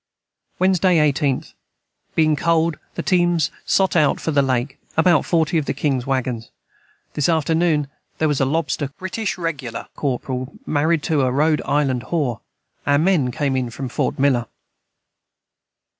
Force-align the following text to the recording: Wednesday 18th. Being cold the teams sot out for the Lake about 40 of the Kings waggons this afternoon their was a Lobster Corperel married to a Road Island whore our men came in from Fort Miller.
Wednesday 0.57 0.95
18th. 0.97 1.53
Being 2.15 2.35
cold 2.35 2.79
the 2.95 3.03
teams 3.03 3.51
sot 3.67 3.95
out 3.95 4.19
for 4.19 4.31
the 4.31 4.41
Lake 4.41 4.79
about 4.97 5.25
40 5.25 5.59
of 5.59 5.65
the 5.67 5.75
Kings 5.75 6.07
waggons 6.07 6.49
this 7.13 7.29
afternoon 7.29 7.87
their 8.17 8.27
was 8.27 8.41
a 8.41 8.45
Lobster 8.45 8.87
Corperel 8.97 10.57
married 10.65 11.03
to 11.03 11.21
a 11.21 11.29
Road 11.31 11.61
Island 11.65 12.05
whore 12.05 12.41
our 12.87 12.97
men 12.97 13.29
came 13.29 13.55
in 13.55 13.69
from 13.69 13.89
Fort 13.89 14.17
Miller. 14.17 14.47